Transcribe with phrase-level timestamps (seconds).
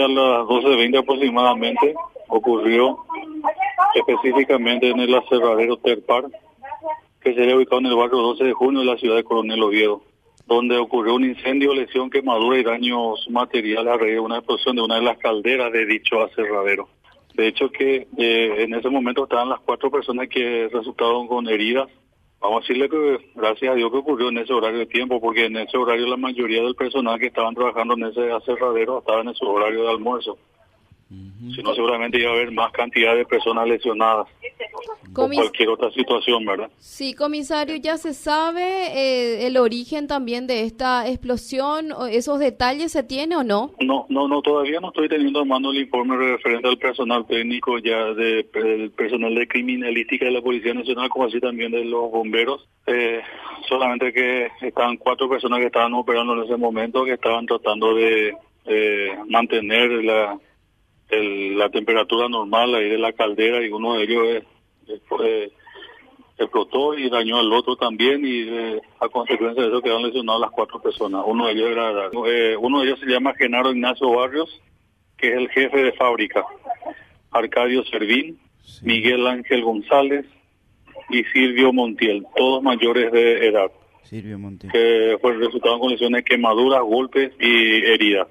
[0.00, 1.94] a las 12.20 aproximadamente
[2.28, 2.98] ocurrió
[3.94, 6.24] específicamente en el aserradero Terpar,
[7.20, 10.02] que sería ubicado en el barrio 12 de junio de la ciudad de Coronel Oviedo,
[10.46, 14.82] donde ocurrió un incendio, lesión, quemadura y daños materiales a raíz de una explosión de
[14.82, 16.88] una de las calderas de dicho aserradero.
[17.34, 21.88] De hecho que eh, en ese momento estaban las cuatro personas que resultaron con heridas.
[22.40, 25.44] Vamos a decirle que gracias a Dios que ocurrió en ese horario de tiempo, porque
[25.44, 29.34] en ese horario la mayoría del personal que estaban trabajando en ese aserradero estaba en
[29.34, 30.38] su horario de almuerzo.
[31.54, 34.28] Si no, seguramente iba a haber más cantidad de personas lesionadas
[35.14, 36.70] o cualquier otra situación, ¿verdad?
[36.78, 41.92] Sí, comisario, ¿ya se sabe eh, el origen también de esta explosión?
[41.92, 43.72] ¿O ¿Esos detalles se tiene o no?
[43.80, 47.78] No, no, no, todavía no estoy teniendo a mano el informe referente al personal técnico
[47.78, 52.10] ya de, del personal de criminalística de la Policía Nacional, como así también de los
[52.10, 52.68] bomberos.
[52.86, 53.20] Eh,
[53.68, 58.34] solamente que estaban cuatro personas que estaban operando en ese momento, que estaban tratando de
[59.26, 60.38] mantener la
[61.10, 64.44] la temperatura normal ahí de la caldera y uno de ellos
[66.38, 70.50] explotó y dañó al otro también y eh, a consecuencia de eso quedaron lesionados las
[70.50, 71.22] cuatro personas.
[71.26, 74.60] Uno de ellos era, eh, uno de ellos se llama Genaro Ignacio Barrios,
[75.16, 76.44] que es el jefe de fábrica,
[77.30, 78.38] Arcadio Servín,
[78.82, 80.26] Miguel Ángel González
[81.10, 83.70] y Silvio Montiel, todos mayores de edad.
[84.04, 84.72] Silvio Montiel.
[84.72, 88.28] Que fue resultado con lesiones, quemaduras, golpes y heridas.